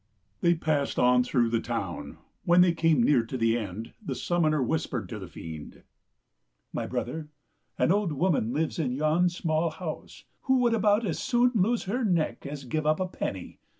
[0.39, 2.17] They passed on through the town.
[2.43, 5.83] When they came near to the end, the summoner whispered to the fiend,"
[6.73, 7.29] My brother,
[7.77, 12.03] an old woman lives in yon small house who would about as soon lose her
[12.03, 13.59] neck as give up a penny.